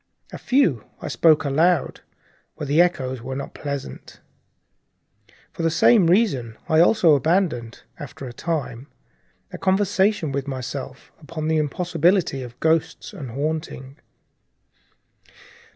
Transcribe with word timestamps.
A 0.31 0.39
few 0.39 0.85
I 0.99 1.07
spoke 1.09 1.43
aloud, 1.45 2.01
but 2.57 2.67
the 2.67 2.81
echoes 2.81 3.21
were 3.21 3.35
not 3.35 3.53
pleasant. 3.53 4.19
For 5.51 5.61
the 5.61 5.69
same 5.69 6.07
reason 6.07 6.57
I 6.67 6.79
also 6.79 7.13
abandoned, 7.13 7.83
after 7.99 8.25
a 8.25 8.33
time, 8.33 8.87
a 9.53 9.59
conversation 9.59 10.31
with 10.31 10.47
myself 10.47 11.11
upon 11.19 11.49
the 11.49 11.57
impossibility 11.59 12.41
of 12.41 12.59
ghosts 12.59 13.13
and 13.13 13.29
haunting. 13.29 13.97